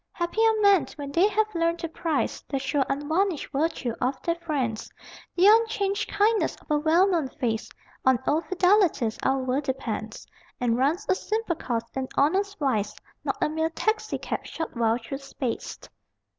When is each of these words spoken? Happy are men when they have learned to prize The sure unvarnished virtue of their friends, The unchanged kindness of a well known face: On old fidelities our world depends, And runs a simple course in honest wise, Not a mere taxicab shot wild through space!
Happy 0.13 0.41
are 0.43 0.61
men 0.61 0.87
when 0.95 1.11
they 1.11 1.27
have 1.27 1.53
learned 1.53 1.77
to 1.77 1.87
prize 1.87 2.43
The 2.49 2.57
sure 2.57 2.83
unvarnished 2.89 3.51
virtue 3.51 3.93
of 4.01 4.19
their 4.23 4.33
friends, 4.33 4.91
The 5.35 5.45
unchanged 5.45 6.09
kindness 6.09 6.55
of 6.59 6.71
a 6.71 6.79
well 6.79 7.05
known 7.07 7.27
face: 7.27 7.69
On 8.03 8.17
old 8.25 8.45
fidelities 8.47 9.19
our 9.21 9.37
world 9.37 9.65
depends, 9.65 10.25
And 10.59 10.75
runs 10.75 11.05
a 11.07 11.13
simple 11.13 11.55
course 11.55 11.85
in 11.93 12.07
honest 12.17 12.59
wise, 12.59 12.95
Not 13.23 13.37
a 13.43 13.47
mere 13.49 13.69
taxicab 13.69 14.43
shot 14.43 14.75
wild 14.75 15.01
through 15.03 15.19
space! 15.19 15.77